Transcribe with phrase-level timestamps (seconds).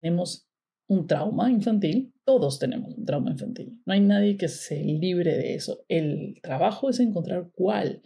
[0.00, 0.48] tenemos
[0.88, 3.80] un trauma infantil, todos tenemos un trauma infantil.
[3.86, 5.84] No hay nadie que se libre de eso.
[5.88, 8.02] El trabajo es encontrar cuál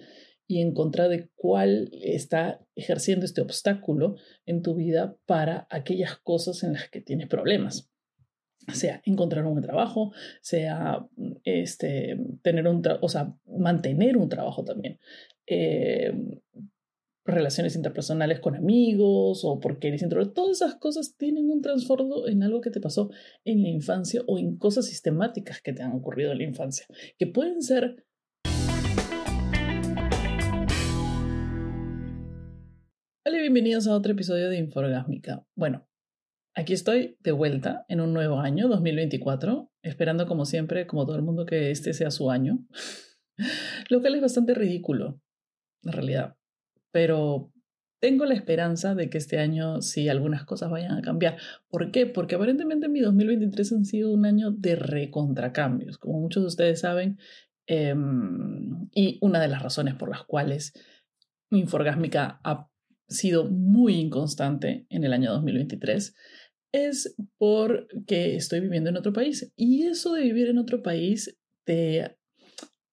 [0.47, 6.75] y encontrar de cuál está ejerciendo este obstáculo en tu vida para aquellas cosas en
[6.75, 7.91] las que tienes problemas.
[8.73, 11.07] Sea encontrar un trabajo, sea
[11.45, 14.99] este, tener un o sea, mantener un trabajo también.
[15.47, 16.13] Eh,
[17.25, 22.43] relaciones interpersonales con amigos o porque eres introvertido, todas esas cosas tienen un trasfondo en
[22.43, 23.11] algo que te pasó
[23.45, 26.87] en la infancia o en cosas sistemáticas que te han ocurrido en la infancia,
[27.19, 28.05] que pueden ser...
[33.27, 35.47] Hola, bienvenidos a otro episodio de Inforgásmica.
[35.57, 35.89] Bueno,
[36.55, 41.23] aquí estoy de vuelta en un nuevo año, 2024, esperando como siempre, como todo el
[41.23, 42.67] mundo, que este sea su año,
[43.89, 45.23] lo cual es bastante ridículo,
[45.85, 46.37] en realidad
[46.95, 47.53] pero
[48.01, 51.39] tengo la esperanza de que este año sí algunas cosas vayan a cambiar.
[51.69, 52.07] ¿Por qué?
[52.07, 57.19] Porque aparentemente mi 2023 ha sido un año de recontracambios, como muchos de ustedes saben,
[57.67, 60.73] em, y una de las razones por las cuales
[61.51, 62.71] mi Inforgásmica ha
[63.09, 66.15] sido muy inconstante en el año 2023
[66.73, 69.53] es porque estoy viviendo en otro país.
[69.57, 72.17] Y eso de vivir en otro país te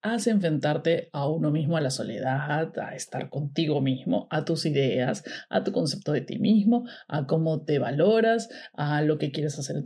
[0.02, 5.24] hace enfrentarte a uno mismo, a la soledad, a estar contigo mismo, a tus ideas,
[5.48, 9.76] a tu concepto de ti mismo, a cómo te valoras, a lo que quieres hacer.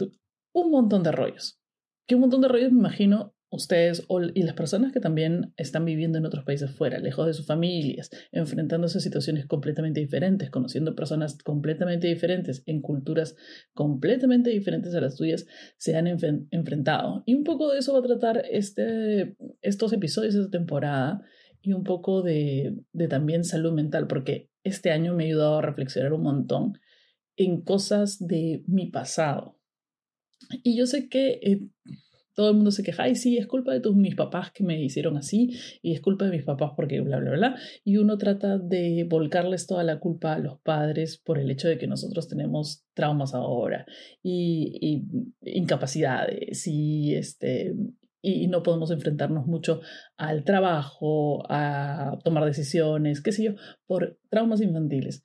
[0.53, 1.61] Un montón de rollos.
[2.09, 6.19] Que un montón de rollos me imagino ustedes y las personas que también están viviendo
[6.19, 11.39] en otros países fuera, lejos de sus familias, enfrentándose a situaciones completamente diferentes, conociendo personas
[11.39, 13.37] completamente diferentes, en culturas
[13.73, 15.47] completamente diferentes a las tuyas,
[15.79, 17.23] se han enfrentado.
[17.27, 21.23] Y un poco de eso va a tratar este, estos episodios de esta temporada
[21.63, 22.77] y un poco de,
[23.09, 26.79] también salud mental, porque este año me ha ayudado a reflexionar un montón
[27.37, 29.59] en cosas de mi pasado.
[30.65, 31.39] Y yo sé que...
[31.43, 31.69] Eh,
[32.37, 34.81] todo el mundo se queja, ay, sí, es culpa de tus, mis papás que me
[34.81, 37.57] hicieron así, y es culpa de mis papás porque bla, bla, bla.
[37.83, 41.79] Y uno trata de volcarles toda la culpa a los padres por el hecho de
[41.79, 43.87] que nosotros tenemos traumas ahora
[44.23, 45.03] y,
[45.43, 47.75] incapacidades y, este,
[48.21, 49.81] y no podemos enfrentarnos mucho
[50.19, 53.53] al trabajo, a tomar decisiones, qué sé yo,
[53.87, 55.25] por traumas infantiles.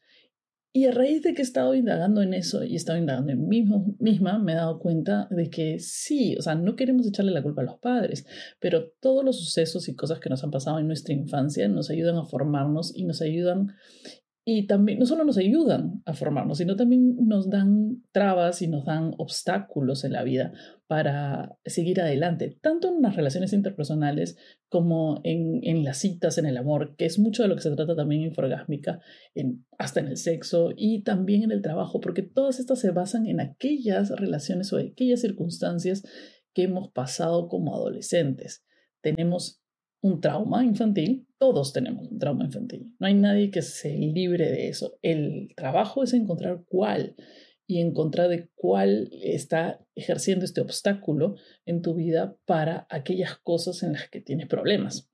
[0.73, 3.45] Y a raíz de que he estado indagando en eso y he estado indagando en
[3.45, 3.65] mí
[3.99, 7.61] misma, me he dado cuenta de que sí, o sea, no queremos echarle la culpa
[7.61, 8.25] a los padres,
[8.61, 12.15] pero todos los sucesos y cosas que nos han pasado en nuestra infancia nos ayudan
[12.15, 13.75] a formarnos y nos ayudan
[14.43, 18.85] y también no solo nos ayudan a formarnos, sino también nos dan trabas y nos
[18.85, 20.51] dan obstáculos en la vida
[20.87, 24.37] para seguir adelante, tanto en las relaciones interpersonales
[24.67, 27.75] como en, en las citas, en el amor, que es mucho de lo que se
[27.75, 28.99] trata también en Forgásmica,
[29.35, 33.27] en, hasta en el sexo y también en el trabajo, porque todas estas se basan
[33.27, 36.03] en aquellas relaciones o aquellas circunstancias
[36.53, 38.65] que hemos pasado como adolescentes.
[39.01, 39.61] Tenemos
[40.01, 42.93] un trauma infantil, todos tenemos un trauma infantil.
[42.99, 44.99] No hay nadie que se libre de eso.
[45.01, 47.15] El trabajo es encontrar cuál
[47.65, 53.93] y encontrar de cuál está ejerciendo este obstáculo en tu vida para aquellas cosas en
[53.93, 55.09] las que tienes problemas.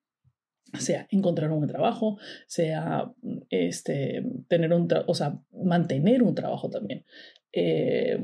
[0.77, 3.09] Sea encontrar un trabajo, sea
[3.49, 7.05] este, tener un, o sea, mantener un trabajo también.
[7.53, 8.19] Eh,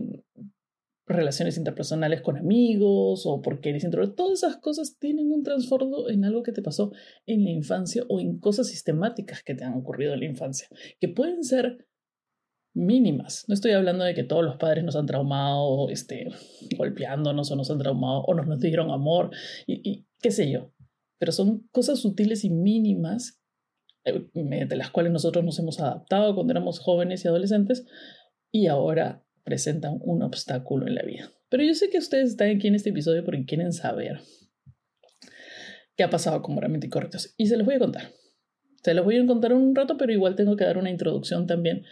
[1.05, 6.23] relaciones interpersonales con amigos o porque eres introvertido, todas esas cosas tienen un trasfondo en
[6.25, 6.91] algo que te pasó
[7.25, 10.67] en la infancia o en cosas sistemáticas que te han ocurrido en la infancia,
[10.99, 11.87] que pueden ser
[12.73, 13.45] mínimas.
[13.47, 16.29] No estoy hablando de que todos los padres nos han traumado este,
[16.77, 19.31] golpeándonos o nos han traumado o nos, nos dieron amor
[19.67, 20.71] y, y qué sé yo,
[21.19, 23.39] pero son cosas sutiles y mínimas
[24.05, 27.85] eh, de las cuales nosotros nos hemos adaptado cuando éramos jóvenes y adolescentes
[28.51, 31.31] y ahora presentan un obstáculo en la vida.
[31.49, 34.19] Pero yo sé que ustedes están aquí en este episodio porque quieren saber
[35.95, 37.33] qué ha pasado con Moralmente Incorrectos.
[37.37, 38.09] Y se los voy a contar.
[38.83, 41.83] Se los voy a contar un rato, pero igual tengo que dar una introducción también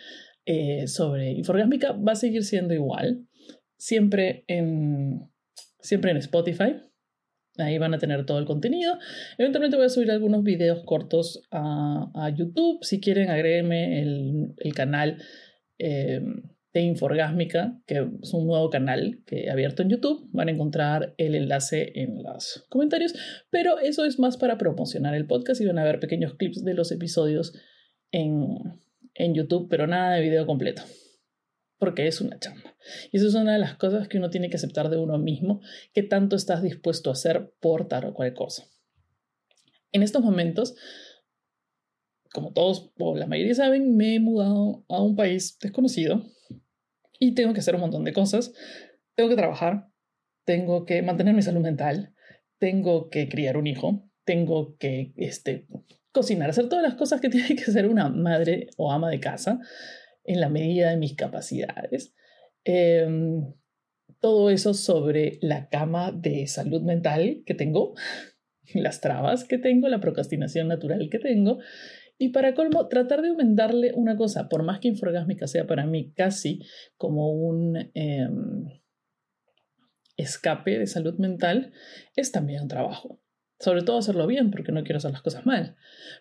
[0.45, 1.94] eh, sobre Inforgásmica.
[1.94, 3.28] Va a seguir siendo igual.
[3.78, 5.29] Siempre en,
[5.79, 6.75] siempre en Spotify.
[7.58, 8.97] Ahí van a tener todo el contenido.
[9.37, 12.84] Eventualmente voy a subir algunos videos cortos a, a YouTube.
[12.84, 15.22] Si quieren, agréguenme el, el canal.
[15.78, 16.22] Eh,
[16.73, 20.29] de Inforgásmica, que es un nuevo canal que he abierto en YouTube.
[20.32, 23.14] Van a encontrar el enlace en los comentarios,
[23.50, 26.73] pero eso es más para promocionar el podcast y van a ver pequeños clips de
[26.73, 27.53] los episodios
[28.12, 28.58] en,
[29.16, 30.84] en YouTube, pero nada de video completo,
[31.78, 32.76] porque es una chamba.
[33.12, 35.62] Y eso es una de las cosas que uno tiene que aceptar de uno mismo,
[35.94, 38.64] que tanto estás dispuesto a hacer por tal o cual cosa.
[39.91, 40.76] En estos momentos,
[42.32, 46.23] como todos o la mayoría saben, me he mudado a un país desconocido
[47.22, 48.52] y tengo que hacer un montón de cosas.
[49.16, 49.90] Tengo que trabajar,
[50.44, 52.16] tengo que mantener mi salud mental,
[52.58, 55.68] tengo que criar un hijo, tengo que este,
[56.12, 59.59] cocinar, hacer todas las cosas que tiene que hacer una madre o ama de casa
[60.23, 62.16] en la medida de mis capacidades.
[62.64, 63.53] Em,
[64.20, 67.94] todo eso sobre la cama de salud mental que tengo,
[68.73, 71.59] las trabas que tengo, la procrastinación natural que tengo.
[72.22, 76.14] Y para colmo, tratar de aumentarle una cosa, por más que inforgásmica sea para mí
[76.14, 76.62] casi
[76.96, 78.79] como un em,
[80.18, 81.73] escape de salud mental,
[82.16, 83.20] es también un trabajo.
[83.59, 85.76] Sobre todo hacerlo bien, porque no quiero hacer las cosas mal.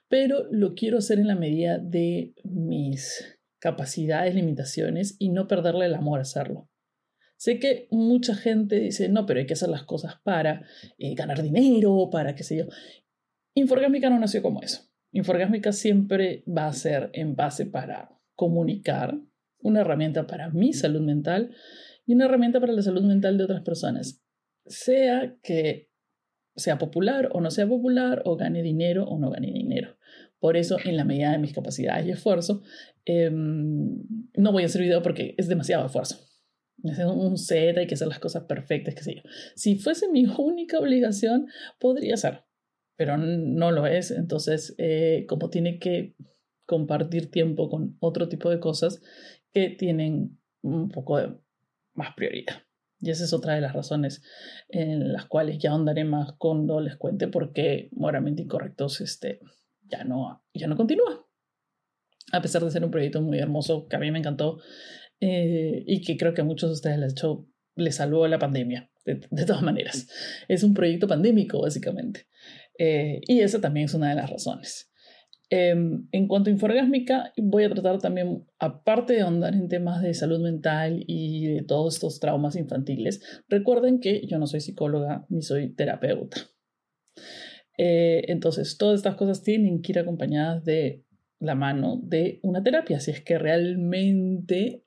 [0.08, 5.94] Pero lo quiero hacer en la medida de mis capacidades, limitaciones y no perderle el
[5.94, 6.70] amor a hacerlo.
[7.36, 10.62] Sé que mucha gente dice, no, pero hay que hacer las cosas para
[10.96, 12.64] eh, ganar dinero, para qué sé yo.
[13.52, 14.89] Inforgásmica no nació como eso.
[15.12, 19.18] Inforgásmica siempre va a ser en base para comunicar,
[19.62, 21.54] una herramienta para mi salud mental
[22.06, 24.22] y una herramienta para la salud mental de otras personas.
[24.66, 25.90] Sea que
[26.56, 29.96] sea popular o no sea popular, o gane dinero o no gane dinero.
[30.38, 32.62] Por eso, en la medida de mis capacidades y esfuerzo,
[33.04, 34.02] em,
[34.34, 36.30] no voy a hacer video porque es demasiado esfuerzo
[36.88, 39.22] hacer un set, hay que hacer las cosas perfectas, qué sé yo.
[39.54, 41.48] Si fuese mi única obligación,
[41.78, 42.44] podría ser,
[43.00, 44.10] pero no lo es.
[44.10, 46.16] Entonces, eh, como tiene que
[46.66, 49.00] compartir tiempo con otro tipo de cosas
[49.54, 51.18] que tienen un poco
[51.94, 52.56] más prioridad.
[52.98, 54.22] Y esa es otra de las razones
[54.68, 59.40] en las cuales ya andaré más cuando les cuente por qué Moralmente Incorrectos este,
[59.88, 61.26] ya, no, ya no continúa.
[62.32, 64.58] A pesar de ser un proyecto muy hermoso que a mí me encantó,
[65.20, 68.90] eh, y que creo que a muchos de ustedes les, hecho, les salvó la pandemia,
[69.06, 70.06] de, de, todas maneras.
[70.48, 72.26] Es un proyecto pandémico, básicamente.
[72.82, 74.90] Eh, y esa también es una de las razones.
[75.50, 75.74] Eh,
[76.12, 80.40] en cuanto a inforgásmica, voy a tratar también, aparte de ahondar en temas de salud
[80.40, 85.74] mental y de todos estos traumas infantiles, recuerden que yo no soy psicóloga ni soy
[85.74, 86.38] terapeuta.
[87.76, 91.04] Eh, entonces, todas estas cosas tienen que ir acompañadas de
[91.38, 94.84] la mano de una terapia, si es que realmente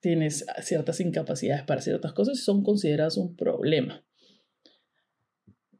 [0.00, 4.04] tienes ciertas incapacidades para ciertas cosas y son consideradas un problema.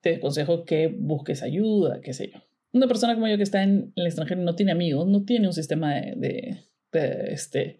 [0.04, 2.38] Te aconsejo que busques ayuda, qué sé yo.
[2.74, 5.54] Una persona como yo que está en el extranjero no tiene amigos, no tiene un
[5.54, 6.58] sistema de,
[6.92, 7.78] este,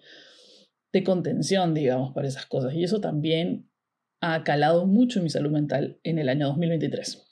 [0.91, 2.73] de contención, digamos, para esas cosas.
[2.73, 3.69] Y eso también
[4.23, 7.26] ha calado mucho en mi salud mental en el año 2023.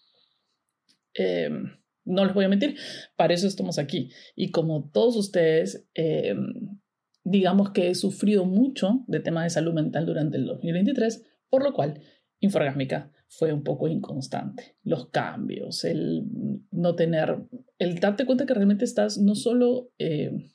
[1.15, 1.73] Em,
[2.05, 2.77] no les voy a mentir,
[3.17, 4.11] para eso estamos aquí.
[4.37, 6.79] Y como todos ustedes, em,
[7.25, 11.73] digamos que he sufrido mucho de temas de salud mental durante el 2023, por lo
[11.73, 12.03] cual
[12.41, 14.77] Inforgásmica fue un poco inconstante.
[14.85, 16.27] Los cambios, el
[16.71, 17.39] no tener,
[17.79, 20.51] el darte cuenta que realmente estás no solo, eh,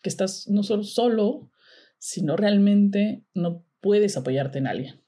[0.00, 1.50] que estás no solo solo,
[1.98, 5.02] sino realmente no puedes apoyarte en alguien.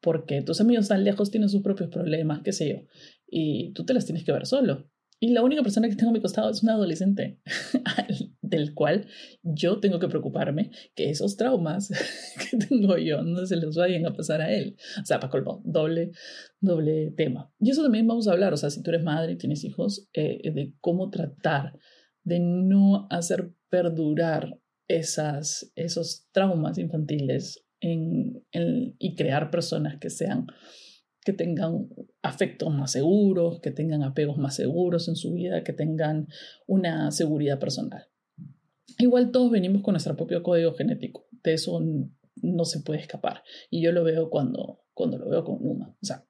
[0.00, 2.82] Porque tus amigos tan lejos tienen sus propios problemas, qué sé yo,
[3.28, 4.90] y tú te las tienes que ver solo.
[5.20, 7.38] Y la única persona que tengo a mi costado es un adolescente
[8.56, 9.06] del cual
[9.42, 11.90] yo tengo que preocuparme que esos traumas
[12.50, 14.76] que tengo yo no se los vayan a pasar a él.
[15.02, 16.12] O sea, para colmo, doble,
[16.60, 17.52] doble tema.
[17.60, 20.08] Y eso también vamos a hablar, o sea, si tú eres madre y tienes hijos,
[20.14, 21.78] eh, de cómo tratar
[22.22, 24.58] de no hacer perdurar
[24.88, 30.46] esas, esos traumas infantiles y crear personas que sean
[31.24, 31.88] que tengan
[32.22, 36.28] afectos más seguros, que tengan apegos más seguros en su vida, que tengan
[36.66, 38.04] una seguridad personal.
[38.98, 41.80] Igual todos venimos con nuestro propio código genético, de eso
[42.36, 43.42] no se puede escapar.
[43.70, 45.96] Y yo lo veo cuando, cuando lo veo con Numa.
[46.00, 46.26] O sea,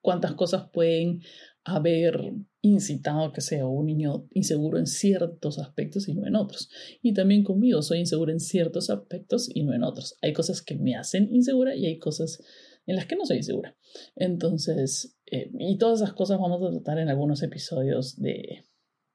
[0.00, 1.22] cuántas cosas pueden
[1.64, 6.68] haber incitado que sea un niño inseguro en ciertos aspectos y no en otros.
[7.02, 10.16] Y también conmigo soy inseguro en ciertos aspectos y no en otros.
[10.20, 12.42] Hay cosas que me hacen insegura y hay cosas
[12.86, 13.76] en las que no soy segura.
[14.14, 18.66] Entonces, eh, y todas esas cosas vamos a tratar en algunos episodios de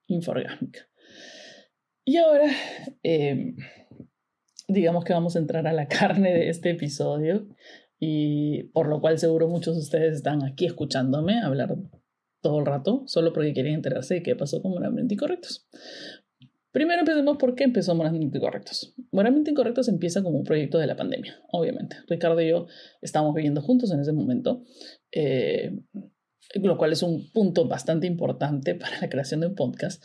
[0.08, 0.90] Inforgásmica.
[2.10, 2.48] Y ahora,
[3.04, 3.54] eh,
[4.68, 7.46] digamos que vamos a entrar a la carne de este episodio
[8.00, 11.76] y por lo cual seguro muchos de ustedes están aquí escuchándome hablar
[12.42, 15.68] todo el rato, solo porque quieren enterarse de qué pasó con Moralmente Incorrectos.
[16.72, 18.96] Primero empecemos por qué empezó Moralmente Incorrectos.
[19.12, 21.98] Moralmente Incorrectos empieza como un proyecto de la pandemia, obviamente.
[22.08, 22.66] Ricardo y yo
[23.04, 24.64] estábamos viviendo juntos en ese momento,
[25.12, 25.78] eh,
[26.56, 30.04] lo cual es un punto bastante importante para la creación de un podcast.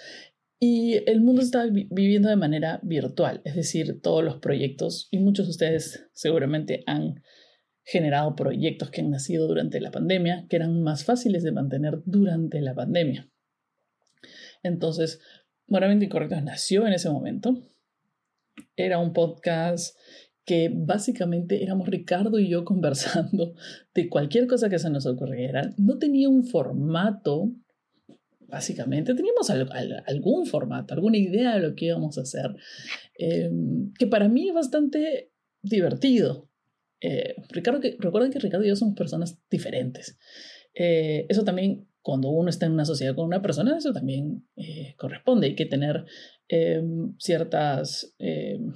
[0.66, 5.44] Y el mundo está viviendo de manera virtual, es decir, todos los proyectos, y muchos
[5.44, 7.22] de ustedes seguramente han
[7.82, 12.62] generado proyectos que han nacido durante la pandemia, que eran más fáciles de mantener durante
[12.62, 13.28] la pandemia.
[14.62, 15.20] Entonces,
[15.66, 17.62] Moralmente Incorrectos nació en ese momento.
[18.74, 19.94] Era un podcast
[20.46, 23.52] que básicamente éramos Ricardo y yo conversando
[23.94, 25.74] de cualquier cosa que se nos ocurriera.
[25.76, 27.52] No tenía un formato,
[28.48, 32.54] básicamente, teníamos algún formato, alguna idea de lo que íbamos a hacer,
[33.18, 35.32] em, que para mí es bastante
[35.62, 36.48] divertido.
[37.00, 40.18] Eh, Ricardo, que, recuerden que Ricardo y yo somos personas diferentes.
[40.74, 44.94] Eh, eso también, cuando uno está en una sociedad con una persona, eso también eh,
[44.96, 45.48] corresponde.
[45.48, 46.04] Hay que tener
[46.48, 48.74] em, ciertas em,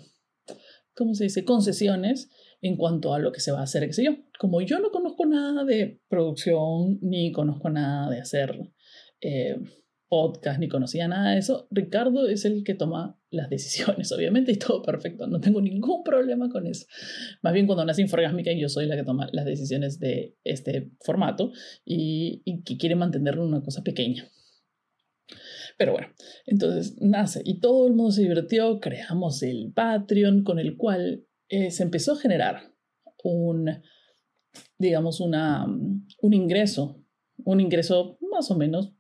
[0.98, 2.28] ¿cómo se dice?, concesiones
[2.60, 4.16] en cuanto a lo que se va a hacer, qué sé yo.
[4.38, 8.58] Como yo no conozco nada de producción, ni conozco nada de hacer
[9.20, 9.56] eh,
[10.08, 14.56] podcast, ni conocía nada de eso, Ricardo es el que toma las decisiones, obviamente, y
[14.56, 16.86] todo perfecto, no tengo ningún problema con eso.
[17.42, 21.52] Más bien cuando nace Inforgásmica, yo soy la que toma las decisiones de este formato
[21.84, 24.28] y, que quiere mantenerlo una cosa pequeña.
[25.76, 26.08] Pero bueno,
[26.46, 31.70] entonces nace y todo el mundo se divirtió, creamos el Patreon con el cual eh,
[31.70, 32.72] se empezó a generar
[33.22, 33.82] un,
[34.78, 37.04] digamos, una, un ingreso,
[37.44, 38.97] un ingreso más o menos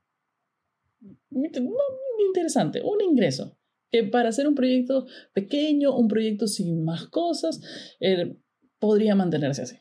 [2.26, 3.56] interesante, un ingreso.
[3.90, 7.60] que para hacer un proyecto pequeño, un proyecto sin más cosas,
[8.00, 8.36] eh,
[8.78, 9.76] podría mantenerse así.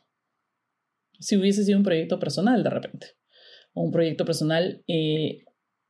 [1.20, 3.06] Si hubiese sido un proyecto personal de repente,
[3.74, 5.44] un proyecto personal eh,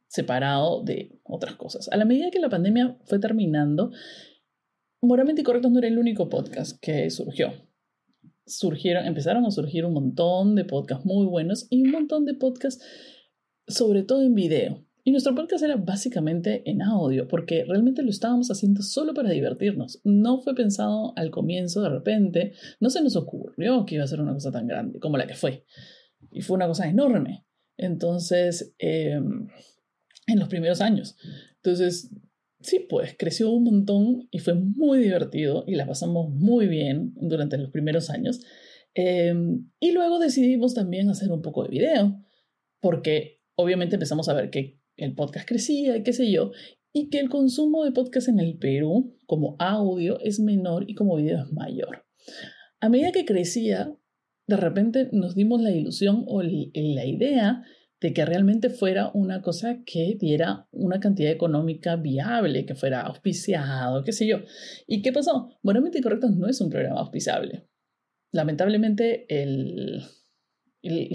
[0.08, 1.88] separado de otras cosas.
[1.92, 3.92] A la medida que la pandemia fue terminando,
[5.00, 7.52] Moralmente Incorrectos no era el único podcast que surgió.
[8.46, 12.84] Surgieron, empezaron a surgir un montón de podcasts muy buenos y un montón de podcasts,
[13.68, 14.87] sobre todo en video.
[15.08, 20.02] Y nuestro podcast era básicamente en audio, porque realmente lo estábamos haciendo solo para divertirnos.
[20.04, 24.20] No fue pensado al comienzo, de repente, no se nos ocurrió que iba a ser
[24.20, 25.64] una cosa tan grande como la que fue.
[26.30, 27.46] Y fue una cosa enorme.
[27.78, 29.48] Entonces, em,
[30.26, 31.16] en los primeros años.
[31.56, 32.14] Entonces,
[32.60, 37.56] sí, pues creció un montón y fue muy divertido y la pasamos muy bien durante
[37.56, 38.40] los primeros años.
[38.92, 42.22] Em, y luego decidimos también hacer un poco de video,
[42.82, 46.52] porque obviamente empezamos a ver que el podcast crecía qué sé yo,
[46.92, 51.16] y que el consumo de podcast en el Perú como audio es menor y como
[51.16, 52.06] video es mayor.
[52.80, 53.94] A medida que crecía,
[54.46, 57.62] de repente nos dimos la ilusión o la idea
[58.00, 64.04] de que realmente fuera una cosa que diera una cantidad económica viable, que fuera auspiciado,
[64.04, 64.38] qué sé yo.
[64.86, 65.50] ¿Y qué pasó?
[65.62, 67.66] Moralmente Incorrectos no es un programa auspiciable.
[68.32, 70.02] Lamentablemente el,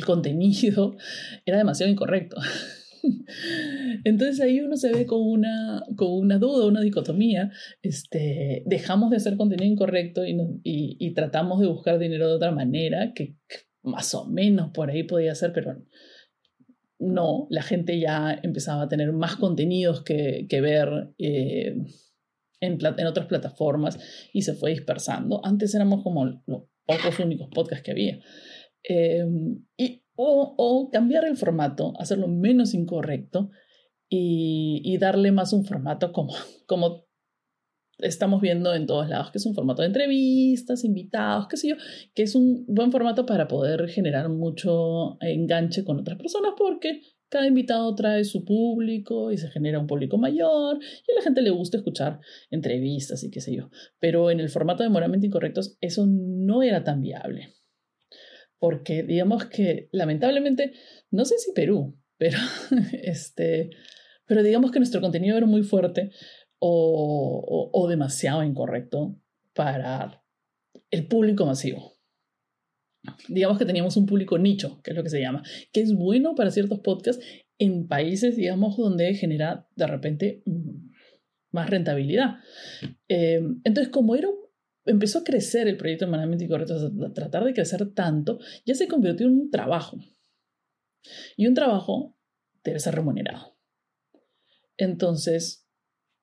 [0.06, 0.98] contenido
[1.46, 2.38] era demasiado incorrecto.
[4.04, 7.52] Entonces ahí uno se ve con una, con una duda, una dicotomía.
[7.82, 13.36] Este, dejamos de hacer contenido incorrecto y, tratamos de buscar dinero de otra manera, que,
[13.84, 15.84] más o menos por ahí podía ser, pero
[17.00, 21.76] no, la gente ya empezaba a tener más contenidos que, ver eh,
[22.62, 24.00] en, en, otras plataformas
[24.32, 25.46] y se fue dispersando.
[25.46, 28.20] Antes éramos como los pocos únicos podcasts que había.
[28.88, 29.26] Eh,
[29.78, 33.50] y, o, cambiar el formato, hacerlo menos incorrecto
[34.10, 36.34] y, darle más un formato como,
[36.68, 37.06] como
[38.00, 41.76] estamos viendo en todos lados, que es un formato de entrevistas, invitados, qué sé yo,
[42.14, 47.02] que es un buen formato para poder generar mucho enganche con otras personas porque
[47.34, 51.42] cada invitado trae su público y se genera un público mayor y a la gente
[51.42, 52.20] le gusta escuchar
[52.52, 53.72] entrevistas y qué sé yo.
[54.00, 57.50] Pero en el formato de Moralmente Incorrectos eso no era tan viable.
[58.64, 60.72] Porque digamos que lamentablemente,
[61.12, 62.38] no sé si Perú, pero,
[62.94, 63.72] este,
[64.26, 66.12] pero digamos que nuestro contenido era muy fuerte
[66.60, 69.20] o, demasiado incorrecto
[69.54, 70.24] para
[70.92, 71.92] el público masivo.
[73.28, 75.44] Digamos que teníamos un público nicho, que es lo que se llama,
[75.74, 77.22] que es bueno para ciertos podcasts
[77.60, 80.42] en países, digamos, donde genera de repente
[81.52, 82.38] más rentabilidad.
[83.10, 84.30] Eh, entonces, como era
[84.86, 88.88] empezó a crecer el proyecto de Management Incorrecto, a tratar de crecer tanto, ya se
[88.88, 89.98] convirtió en un trabajo.
[91.36, 92.16] Y un trabajo
[92.64, 93.58] debe ser remunerado.
[94.78, 95.68] Entonces,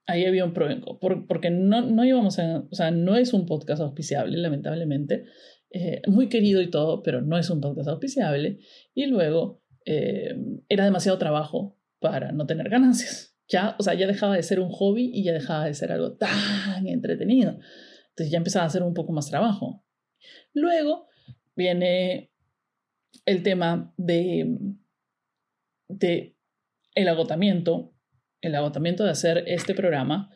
[0.07, 3.81] ahí había un problema, porque no, no íbamos a, o sea, no es un podcast
[3.81, 5.27] auspiciable, lamentablemente,
[5.71, 8.59] eh, muy querido y todo, pero no es un podcast auspiciable,
[8.95, 10.35] y luego eh,
[10.69, 13.37] era demasiado trabajo para no tener ganancias.
[13.49, 16.13] Ya, o sea, ya dejaba de ser un hobby y ya dejaba de ser algo
[16.13, 17.59] tan entretenido.
[18.11, 19.85] Entonces ya empezaba a ser un poco más trabajo.
[20.53, 21.07] Luego
[21.57, 22.31] viene
[23.27, 24.59] el tema de,
[25.89, 26.37] de
[26.95, 27.95] el agotamiento
[28.41, 30.31] el agotamiento de hacer este programa,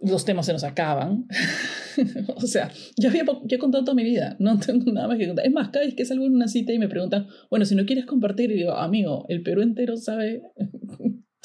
[0.00, 1.26] los temas se nos acaban.
[2.36, 5.26] o sea, ya había ya he contado toda mi vida, no tengo nada más que
[5.26, 5.46] contar.
[5.46, 7.84] Es más, cada vez que salgo en una cita y me preguntan, bueno, si no
[7.84, 10.42] quieres compartir, y digo, amigo, el Perú entero sabe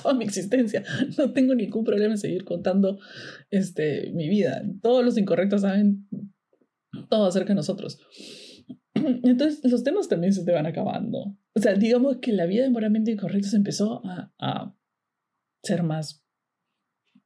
[0.03, 0.83] toda mi existencia.
[1.17, 2.99] No tengo ningún problema en seguir contando
[3.49, 4.61] este, mi vida.
[4.81, 6.07] Todos los incorrectos saben
[7.09, 7.99] todo acerca de nosotros.
[8.93, 11.37] Entonces, los temas también se te van acabando.
[11.55, 14.75] O sea, digamos que la vida de moralmente incorrecto se empezó a, a
[15.63, 16.23] ser más.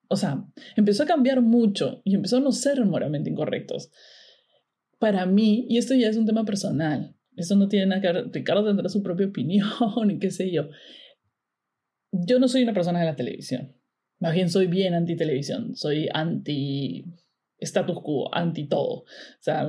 [0.09, 3.91] O sea, empezó a cambiar mucho y empezó a no ser moralmente incorrectos.
[4.99, 8.31] Para mí, y esto ya es un tema personal, eso no tiene nada que ver,
[8.31, 9.67] Ricardo tendrá su propia opinión
[10.09, 10.69] y qué sé yo.
[12.11, 13.75] Yo no soy una persona de la televisión.
[14.19, 15.75] Más bien soy bien anti televisión.
[15.75, 17.05] Soy anti
[17.59, 19.03] status quo, anti todo.
[19.03, 19.05] O
[19.39, 19.67] sea,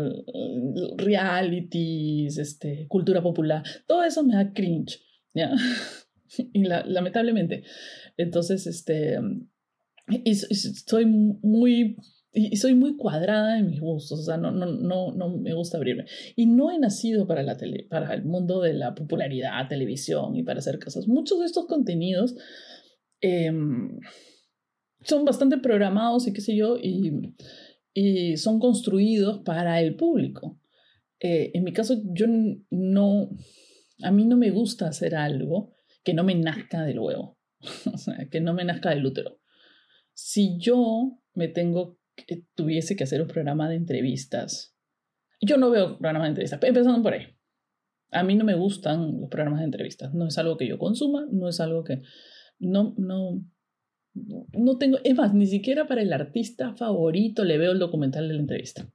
[0.97, 5.01] realities, este, cultura popular, todo eso me da cringe,
[5.35, 5.53] ¿ya?
[6.53, 7.65] y lamentablemente.
[8.17, 9.19] Entonces, este,
[10.09, 11.97] y, soy muy,
[12.33, 15.79] y soy muy cuadrada en mis gustos, o sea, no, no, no, no me gusta
[15.79, 16.05] abrirme.
[16.37, 20.43] Y no he nacido para, la tele, para el mundo de la popularidad, televisión y
[20.43, 21.09] para hacer cosas.
[21.09, 22.37] Muchos de estos contenidos
[23.21, 23.99] em,
[25.03, 27.35] son bastante programados y qué sé yo, y
[28.01, 30.61] y son construidos para el público.
[31.19, 32.27] Eh, en mi caso, yo
[32.71, 33.29] no,
[34.05, 37.41] a mí no me gusta hacer algo que no me nazca del huevo,
[37.93, 39.41] o sea, que no me nazca del útero.
[40.15, 41.98] Si yo me tengo,
[42.55, 44.77] tuviese que hacer un programa de entrevistas,
[45.41, 47.27] yo no veo programas de entrevistas, empezando por ahí.
[48.11, 51.27] A mí no me gustan los programas de entrevistas, no es algo que yo consuma,
[51.31, 52.03] no es algo que,
[52.59, 53.45] no, no,
[54.15, 58.35] no tengo, es más, ni siquiera para el artista favorito le veo el documental de
[58.35, 58.91] la entrevista.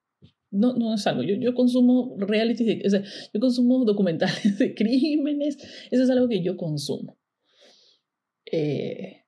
[0.52, 1.24] No, no es algo.
[1.24, 3.04] Yo, yo consumo reality, o sea,
[3.34, 5.58] yo consumo documentales de crímenes.
[5.90, 7.18] Eso es algo que yo consumo.
[8.52, 9.24] Eh,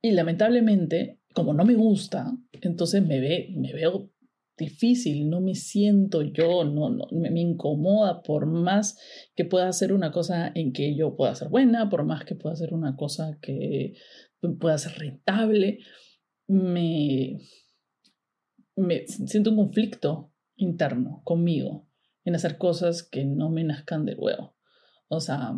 [0.00, 4.10] y lamentablemente, como no me gusta, entonces me, ve, me veo
[4.56, 8.98] difícil, no me siento yo, no, me, incomoda por más
[9.34, 12.52] que pueda hacer una cosa en que yo pueda ser buena, por más que pueda
[12.52, 13.94] hacer una cosa que
[14.58, 15.78] pueda ser rentable,
[16.46, 17.38] me,
[18.76, 21.88] me siento un conflicto interno conmigo
[22.24, 24.56] en hacer cosas que no me nazcan de huevo.
[25.08, 25.54] O sea,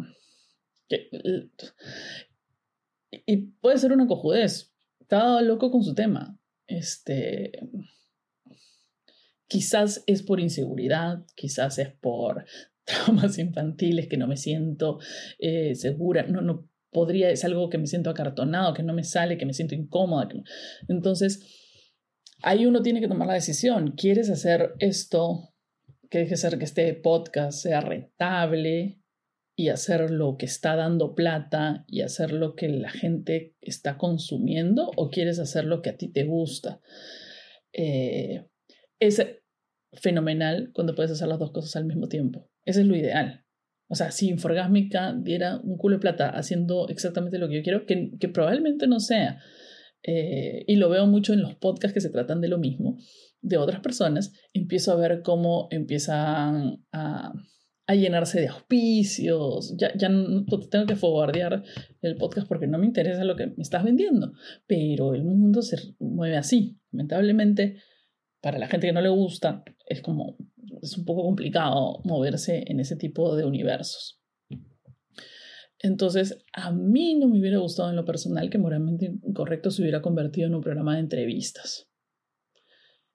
[3.27, 4.71] y puede ser una cojudez.
[5.12, 6.40] Estaba loco con su tema.
[6.66, 7.53] Este,
[9.46, 12.46] quizás es por inseguridad, quizás es por
[12.85, 15.01] traumas infantiles que no me siento
[15.38, 19.37] eh, segura, no, no podría, es algo que me siento acartonado, que no me sale,
[19.37, 20.31] que me siento incómoda.
[20.88, 21.46] Entonces,
[22.42, 23.90] ahí uno tiene que tomar la decisión.
[23.90, 25.53] ¿Quieres hacer esto?
[26.09, 29.02] Que deje ser que este podcast sea rentable
[29.55, 34.91] y hacer lo que está dando plata y hacer lo que la gente está consumiendo
[34.97, 36.81] o quieres hacer lo que a ti te gusta?
[37.73, 38.47] Eh,
[38.99, 39.25] es
[39.93, 42.49] fenomenal cuando puedes hacer las dos cosas al mismo tiempo.
[42.65, 43.45] Ese es lo ideal.
[43.88, 47.85] O sea, si Inforgásmica diera un culo de plata haciendo exactamente lo que yo quiero,
[47.85, 49.38] que, probablemente no sea,
[50.03, 52.97] eh, y lo veo mucho en los podcasts que se tratan de lo mismo,
[53.43, 57.35] de otras personas, empiezo a ver cómo empiezan a,
[57.87, 59.75] a llenarse de auspicios.
[59.77, 61.62] Ya, ya no tengo que forwardear
[62.01, 64.33] el podcast porque no me interesa lo que me estás vendiendo,
[64.66, 66.79] pero el mundo se mueve así.
[66.90, 67.79] Lamentablemente,
[68.40, 70.37] para la gente que no le gusta, es como
[70.81, 74.21] es un poco complicado moverse en ese tipo de universos.
[75.79, 80.01] Entonces, a mí no me hubiera gustado en lo personal que Moralmente Incorrecto se hubiera
[80.01, 81.91] convertido en un programa de entrevistas.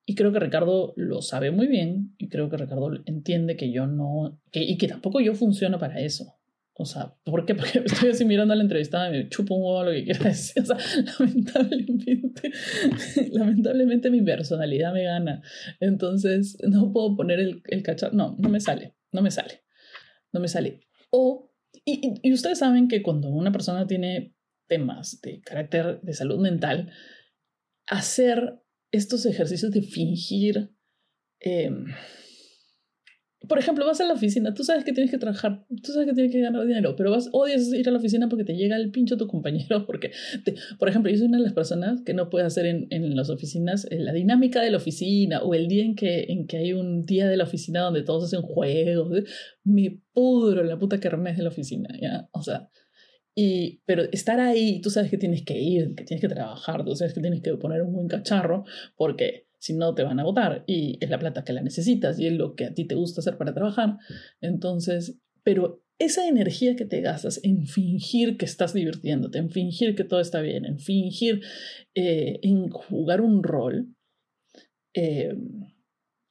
[0.10, 3.88] Y creo que Ricardo lo sabe muy bien y creo que Ricardo entiende que yo
[3.88, 6.34] no, y que tampoco yo funciono para eso.
[6.76, 7.56] O sea, ¿por qué?
[7.56, 10.64] Porque estoy así mirando la entrevista y me chupo un huevo lo que quiera decir.
[10.64, 10.78] O sea,
[11.20, 12.52] lamentablemente,
[13.34, 15.42] lamentablemente mi personalidad me gana.
[15.82, 18.14] Entonces, no puedo poner el, el cacharro.
[18.16, 18.96] No, no me sale.
[19.12, 19.66] No me sale.
[20.32, 20.88] No me sale.
[21.10, 21.52] O,
[21.84, 24.34] y, y, ustedes saben que cuando una persona tiene
[24.68, 26.92] temas de carácter de salud mental,
[27.88, 28.62] hacer
[28.92, 30.72] estos ejercicios de fingir.
[31.40, 31.70] Eh,
[33.48, 36.14] por ejemplo, vas a la oficina, tú sabes que tienes que trabajar, tú sabes que
[36.14, 38.92] tienes que ganar dinero, pero vas, odias ir a la oficina porque te llega el
[38.92, 40.12] pincho tu compañero, porque,
[40.80, 43.30] por ejemplo, yo soy una de las personas que no puede hacer en, en las
[43.30, 46.74] oficinas eh, la dinámica de la oficina o el día en que, en que hay
[46.74, 49.24] un día de la oficina donde todos hacen juegos,
[49.64, 52.28] me pudro la puta kermés de la oficina, ¿ya?
[52.32, 52.70] O sea,
[53.40, 56.96] y, pero estar ahí, tú sabes que tienes que ir, que tienes que trabajar, tú
[56.96, 60.64] sabes que tienes que poner un buen cacharro, porque si no te van a votar
[60.66, 63.22] y es la plata que la necesitas y es lo que a ti te gusta
[63.22, 64.00] hacer para trabajar.
[64.42, 70.04] Entonces, pero esa energía que te gastas en fingir que estás divirtiéndote, en fingir que
[70.04, 71.42] todo está bien, en fingir,
[71.94, 73.94] eh, en jugar un rol,
[74.96, 75.38] eh,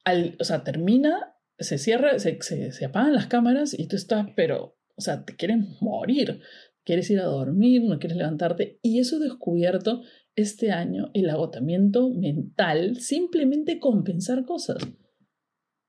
[0.03, 4.27] al, o sea, termina, se cierra, se, se, se apagan las cámaras y tú estás,
[4.35, 6.41] pero, o sea, te quieren morir
[6.87, 8.79] quieres ir a dormir, no quieres levantarte.
[8.81, 10.03] Y eso he descubierto
[10.37, 14.77] este año, el agotamiento mental, simplemente compensar cosas.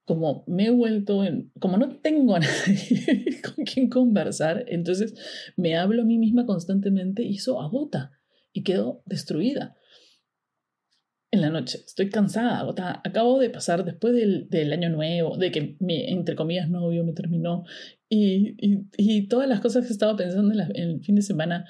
[0.05, 5.15] Como me he vuelto en, como no tengo a nadie con quien conversar, entonces
[5.57, 8.11] me hablo a mí misma constantemente y eso agota
[8.53, 9.77] y quedo destruida
[11.31, 11.79] en la noche.
[11.85, 13.01] Estoy cansada, agotada.
[13.05, 17.13] Acabo de pasar después del, del año nuevo, de que mi, entre comillas, novio me
[17.13, 17.65] terminó
[18.09, 18.57] y,
[18.97, 21.67] y, todas las cosas que estaba pensando en, en el fin de semana.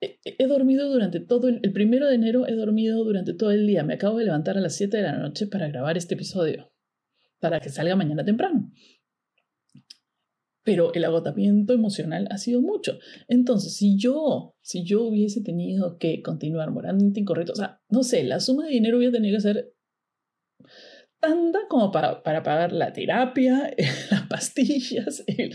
[0.00, 3.84] He dormido durante todo el, el, primero de enero, he dormido durante todo el día.
[3.84, 6.72] Me acabo de levantar a las 7 de la noche para grabar este episodio,
[7.38, 8.70] para que salga mañana temprano
[10.70, 13.00] pero el agotamiento emocional ha sido mucho.
[13.26, 18.22] Entonces, si yo, si yo hubiese tenido que continuar moralmente incorrecto, o sea, no sé,
[18.22, 19.74] la suma de dinero hubiera tenido que ser
[21.18, 23.74] tanta como para, para pagar la terapia,
[24.12, 25.50] las pastillas, el,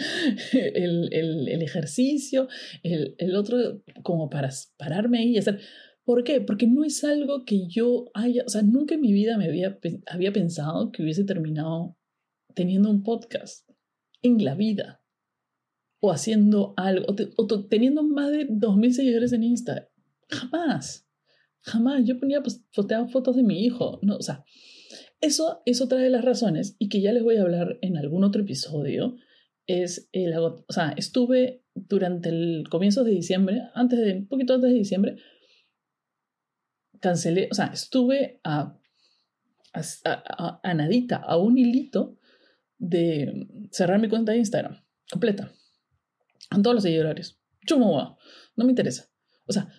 [0.51, 2.49] el, el, el ejercicio,
[2.83, 5.61] el, otro como para pararme ahí y hacer...
[6.03, 6.41] ¿Por qué?
[6.41, 9.79] Porque no es algo que yo haya, o sea, nunca en mi vida me había,
[10.07, 11.95] había pensado que hubiese terminado
[12.53, 13.67] teniendo un podcast
[14.21, 15.04] en la vida
[16.05, 17.05] o haciendo algo
[17.37, 19.89] o, teniendo más de 2.000 seguidores en Insta.
[20.29, 21.07] Jamás,
[21.61, 22.03] jamás.
[22.05, 24.17] Yo ponía, pues, fotos de mi hijo, ¿no?
[24.17, 24.45] O sea,
[25.21, 28.23] eso es otra de las razones y que ya les voy a hablar en algún
[28.23, 29.17] otro episodio.
[29.65, 34.71] Es el o sea, estuve durante el comienzo de diciembre, antes de, un poquito antes
[34.71, 35.17] de diciembre,
[36.99, 38.77] cancelé, o sea, estuve a,
[39.73, 42.19] a, a, a nadita, a un hilito
[42.77, 45.51] de cerrar mi cuenta de Instagram, completa.
[46.49, 47.39] Todos los seguidores.
[47.65, 48.17] Chumo,
[48.55, 49.09] no me interesa.
[49.45, 49.69] O sea,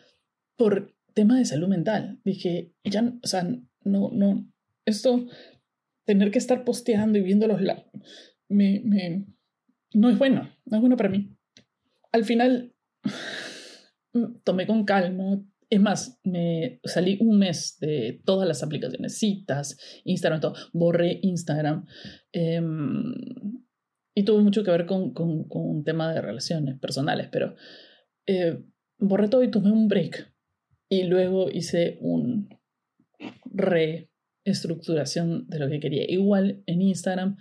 [0.57, 3.44] por tema de salud mental, dije, ya, o sea,
[3.85, 4.52] no, no,
[4.85, 5.26] esto,
[6.05, 7.61] tener que estar posteando y viendo los
[8.48, 9.26] me, me,
[9.94, 11.37] no es bueno, no es bueno para mí.
[12.12, 12.74] Al final,
[14.44, 15.42] tomé con calma.
[15.68, 20.55] Es más, me salí un mes de todas las aplicaciones, citas, Instagram, todo.
[20.72, 21.87] Borré Instagram.
[22.33, 22.62] Eh,
[24.18, 27.55] y tuvo mucho que ver con, con, un tema de relaciones personales, pero
[28.26, 28.64] eh,
[28.98, 30.33] borré todo y tomé un break.
[30.88, 32.48] Y luego hice un
[33.44, 36.11] reestructuración de lo que quería.
[36.11, 37.37] Igual en Instagram,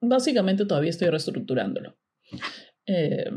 [0.00, 1.96] básicamente todavía estoy reestructurándolo.
[2.86, 3.30] Eh,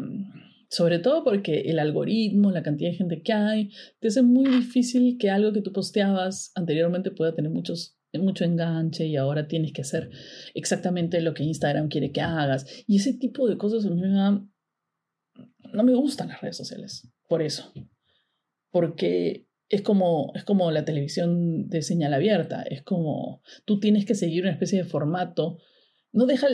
[0.69, 5.19] sobre todo porque el algoritmo, la cantidad de gente que hay, te hace muy difícil
[5.19, 9.81] que algo que tú posteabas anteriormente pueda tener muchos mucho enganche y ahora tienes que
[9.81, 10.09] hacer
[10.53, 12.65] exactamente lo que Instagram quiere que hagas.
[12.87, 14.09] Y ese tipo de cosas a mí me
[15.73, 17.73] no me gustan las redes sociales, por eso.
[18.69, 24.15] Porque es como, es como la televisión de señal abierta, es como tú tienes que
[24.15, 25.57] seguir una especie de formato,
[26.11, 26.47] no deja,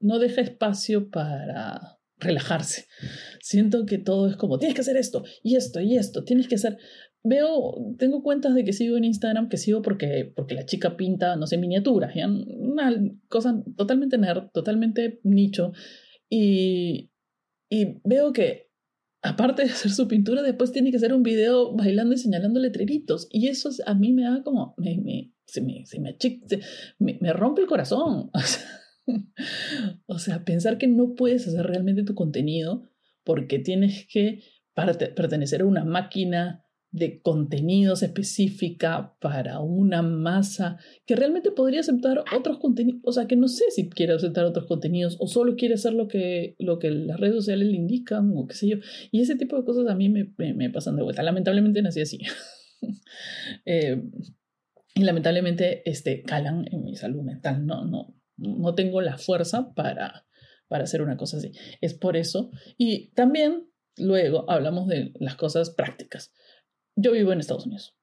[0.00, 2.86] no deja espacio para relajarse.
[3.40, 6.54] Siento que todo es como, tienes que hacer esto y esto y esto, tienes que
[6.54, 6.78] hacer,
[7.22, 11.36] veo, tengo cuentas de que sigo en Instagram, que sigo porque, porque la chica pinta,
[11.36, 12.28] no sé, miniaturas, ¿ya?
[12.28, 12.92] una
[13.28, 15.72] cosa totalmente nerd, totalmente nicho.
[16.28, 17.10] Y,
[17.68, 18.70] y veo que,
[19.22, 23.28] aparte de hacer su pintura, después tiene que hacer un video bailando y señalando letreritos.
[23.30, 26.16] Y eso a mí me da como, me, me, se, me, se, me,
[26.98, 28.30] me, me rompe el corazón.
[30.06, 32.88] O sea, pensar que no puedes hacer realmente tu contenido
[33.24, 34.40] porque tienes que
[34.74, 42.58] pertenecer a una máquina de contenidos específica para una masa que realmente podría aceptar otros
[42.58, 45.92] contenidos, o sea, que no sé si quiere aceptar otros contenidos o solo quiere hacer
[45.92, 48.76] lo que, lo que las redes sociales le indican o qué sé yo.
[49.12, 51.22] Y ese tipo de cosas a mí me, me, pasan de vuelta.
[51.22, 52.18] Lamentablemente nací así.
[53.64, 54.02] eh,
[54.94, 57.64] y lamentablemente este, calan en mi salud mental.
[57.64, 60.26] No, no, no tengo la fuerza para,
[60.66, 61.52] para hacer una cosa así.
[61.80, 62.50] Es por eso.
[62.76, 66.32] Y también luego hablamos de las cosas prácticas.
[66.96, 67.96] Yo vivo en Estados Unidos.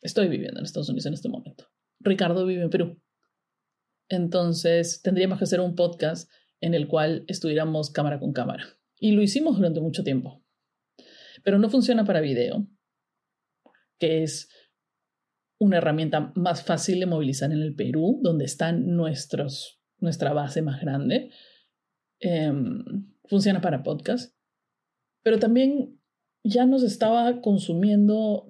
[0.00, 1.66] Estoy viviendo en Estados Unidos en este momento.
[2.00, 3.02] Ricardo vive en Perú.
[4.08, 8.64] Entonces tendríamos que hacer un podcast en el cual estuviéramos cámara con cámara.
[8.98, 10.44] Y lo hicimos durante mucho tiempo.
[11.44, 12.66] Pero no funciona para video,
[13.98, 14.48] que es
[15.58, 20.80] una herramienta más fácil de movilizar en el Perú, donde está nuestros, nuestra base más
[20.80, 21.30] grande.
[22.20, 22.84] Em,
[23.24, 24.34] funciona para podcast.
[25.22, 25.97] Pero también
[26.44, 28.48] ya nos estaba consumiendo,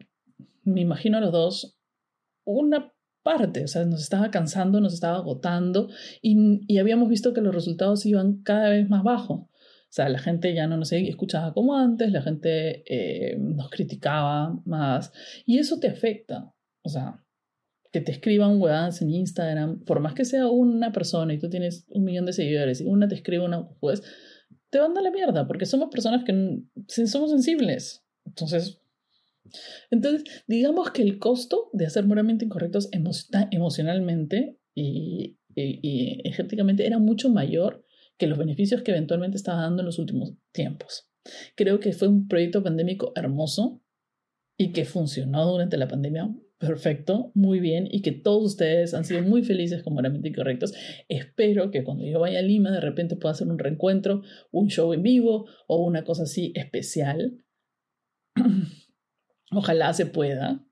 [0.64, 1.78] me imagino a los dos,
[2.44, 5.88] una parte, o sea, nos estaba cansando, nos estaba agotando
[6.22, 9.48] y, y habíamos visto que los resultados iban cada vez más bajos.
[9.88, 14.60] O sea, la gente ya no nos escuchaba como antes, la gente eh, nos criticaba
[14.66, 15.12] más
[15.46, 16.52] y eso te afecta.
[16.82, 17.24] O sea,
[17.90, 21.86] que te escriban huevadas en Instagram, por más que sea una persona y tú tienes
[21.88, 24.02] un millón de seguidores y una te escribe una pues
[24.70, 28.04] te van a la mierda, porque somos personas que somos sensibles.
[28.24, 28.80] Entonces,
[29.90, 32.90] entonces, digamos que el costo de hacer moralmente incorrectos
[33.50, 37.84] emocionalmente y, y, energéticamente era mucho mayor
[38.16, 41.08] que los beneficios que eventualmente estaba dando en los últimos tiempos.
[41.56, 43.82] Creo que fue un proyecto pandémico hermoso
[44.56, 46.28] y que funcionó durante la pandemia
[46.58, 50.74] perfecto, muy bien, y que todos ustedes han sido muy felices con Moralmente Incorrectos.
[51.08, 54.92] Espero que cuando yo vaya a Lima de repente pueda hacer un reencuentro, un show
[54.92, 57.38] en vivo o una cosa así especial.
[59.52, 60.66] Ojalá se pueda,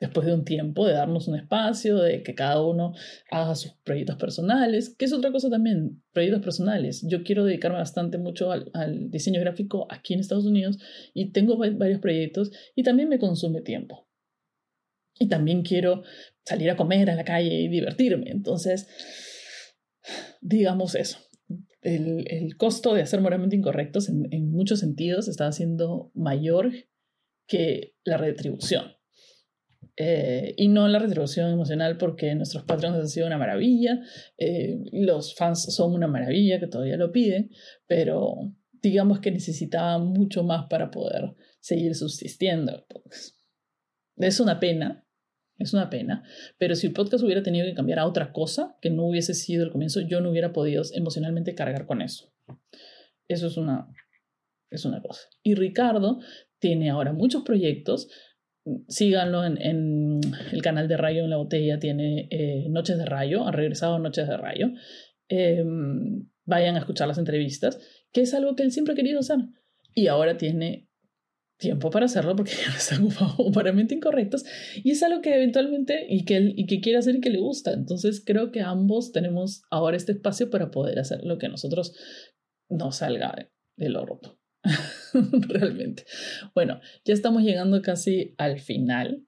[0.00, 2.92] después de un tiempo, de darnos un espacio, de que cada uno
[3.30, 7.06] haga sus proyectos personales, que es otra cosa también, proyectos personales.
[7.08, 10.78] Yo quiero dedicarme bastante mucho al, al diseño gráfico aquí en Estados Unidos
[11.14, 14.07] y tengo varios proyectos y también me consume tiempo.
[15.18, 16.02] Y también quiero
[16.44, 18.30] salir a comer a la calle y divertirme.
[18.30, 18.88] Entonces,
[20.40, 21.18] digamos eso.
[21.80, 26.72] El, el costo de hacer moralmente incorrectos en, muchos sentidos está siendo mayor
[27.46, 28.92] que la retribución.
[29.96, 34.00] Eh, y no la retribución emocional porque nuestros patrones han sido una maravilla,
[34.36, 37.50] eh, los fans son una maravilla que todavía lo piden,
[37.86, 38.36] pero
[38.80, 42.86] digamos que necesitaban mucho más para poder seguir subsistiendo.
[44.16, 45.04] Es una pena,
[45.58, 46.22] es una pena,
[46.56, 49.64] pero si el podcast hubiera tenido que cambiar a otra cosa que no hubiese sido
[49.64, 52.32] el comienzo, yo no hubiera podido emocionalmente cargar con eso.
[53.26, 53.88] Eso es una,
[54.70, 55.28] es una cosa.
[55.42, 56.20] Y Ricardo
[56.58, 58.08] tiene ahora muchos proyectos.
[58.86, 60.20] Síganlo en,
[60.52, 64.28] el canal de Rayo en la Botella, tiene eh, Noches de Rayo, ha regresado Noches
[64.28, 64.68] de Rayo.
[65.28, 67.78] Em, vayan a escuchar las entrevistas,
[68.12, 69.38] que es algo que él siempre ha querido hacer.
[69.94, 70.87] Y ahora tiene
[71.58, 74.44] tiempo para hacerlo porque ya no están ocupados incorrectos
[74.76, 77.38] y es algo que eventualmente y que, él, y que quiere hacer y que le
[77.38, 77.72] gusta.
[77.72, 81.94] Entonces creo que ambos tenemos ahora este espacio para poder hacer lo que nosotros
[82.68, 84.38] no salga de, de lo roto.
[85.48, 86.04] realmente.
[86.54, 89.26] Bueno, ya estamos llegando casi al final.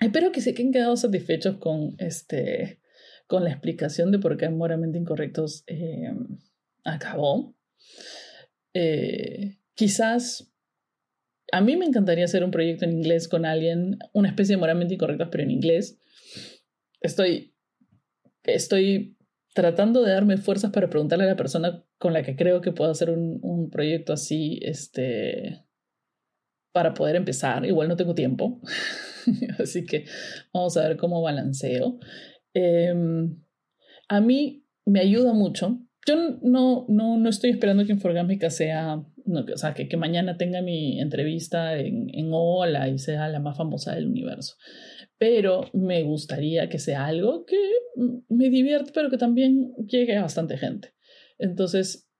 [0.00, 2.80] Espero que se queden quedado satisfechos con, este,
[3.26, 6.12] con la explicación de por qué Moralmente Incorrectos eh,
[6.84, 7.54] acabó.
[8.74, 10.51] Eh, quizás
[11.52, 14.94] a mí me encantaría hacer un proyecto en inglés con alguien, una especie de moralmente
[14.94, 16.00] incorrectos, pero en inglés.
[17.00, 17.54] Estoy,
[18.44, 19.18] estoy
[19.54, 22.90] tratando de darme fuerzas para preguntarle a la persona con la que creo que puedo
[22.90, 25.66] hacer un, proyecto así, este,
[26.72, 27.66] para poder empezar.
[27.66, 28.62] Igual no tengo tiempo,
[29.58, 30.06] así que
[30.54, 31.98] vamos a ver cómo balanceo.
[32.54, 33.42] Em,
[34.08, 35.80] a mí me ayuda mucho.
[36.06, 40.60] Yo no, no, no estoy esperando que Inforgámica sea, o sea, que, que, mañana tenga
[40.60, 44.56] mi entrevista en, en Hola y sea la más famosa del universo
[45.22, 47.56] pero me gustaría que sea algo que
[48.28, 50.94] me divierte, pero que también llegue a bastante gente.
[51.38, 52.10] Entonces,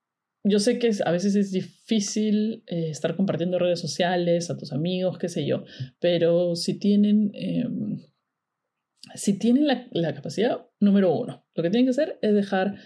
[0.44, 5.18] yo sé que a veces es difícil eh, estar compartiendo redes sociales a tus amigos,
[5.18, 5.64] qué sé yo,
[5.98, 7.98] pero si tienen, em,
[9.16, 12.76] si tienen la, la, capacidad, número uno, lo que tienen que hacer es dejar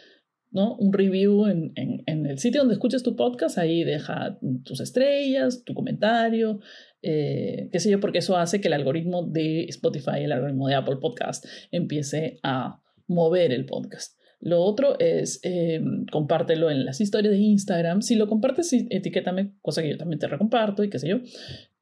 [0.57, 0.75] ¿no?
[0.77, 1.75] un review en,
[2.07, 6.61] el sitio donde escuches tu podcast, ahí deja tus estrellas, tu comentario,
[7.03, 10.75] eh, qué sé yo, porque eso hace que el algoritmo de Spotify, el algoritmo de
[10.75, 14.19] Apple Podcast, empiece a mover el podcast.
[14.41, 18.01] Lo otro es eh, compártelo en las historias de Instagram.
[18.01, 21.19] Si lo compartes, etiquétame, cosa que yo también te recomparto y qué sé yo.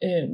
[0.01, 0.29] Eh,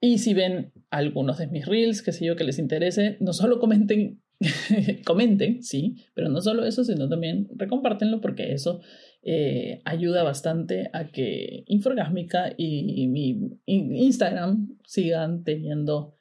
[0.00, 3.58] y si ven algunos de mis reels, qué sé yo, que les interese, no solo
[3.58, 4.22] comenten,
[5.06, 8.80] comenten, sí, pero no solo eso, sino también recompártenlo porque eso
[9.22, 16.16] eh, ayuda bastante a que Inforgásmica y mi Instagram sigan teniendo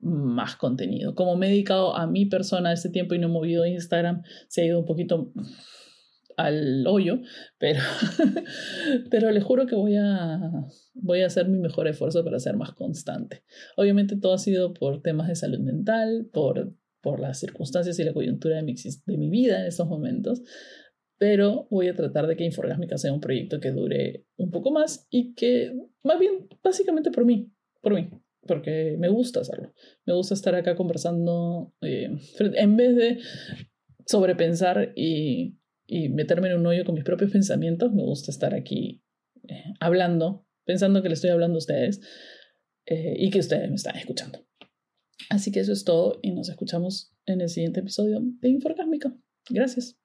[0.00, 1.14] más contenido.
[1.14, 4.62] Como me he dedicado a mi persona este tiempo y no he movido Instagram, se
[4.62, 5.32] ha ido un poquito
[6.36, 7.20] al hoyo,
[7.58, 7.80] pero,
[9.10, 10.40] pero le juro que voy a,
[10.94, 13.42] voy a hacer mi mejor esfuerzo para ser más constante.
[13.76, 18.12] Obviamente todo ha sido por temas de salud mental, por, por las circunstancias y la
[18.12, 20.42] coyuntura de mi, vida en estos momentos,
[21.18, 25.06] pero voy a tratar de que Inforgásmica sea un proyecto que dure un poco más
[25.10, 28.08] y que, más bien, básicamente por mí, por mí,
[28.46, 29.74] porque me gusta hacerlo.
[30.06, 33.18] Me gusta estar acá conversando eh, en vez de
[34.06, 39.02] sobrepensar y, y, meterme en un hoyo con mis propios pensamientos, me gusta estar aquí
[39.48, 42.00] eh, hablando, pensando que le estoy hablando a ustedes
[42.86, 44.49] eh, y que ustedes me están escuchando.
[45.28, 49.14] Así que eso es todo y nos escuchamos en el siguiente episodio de Inforgásmica.
[49.48, 49.99] Gracias.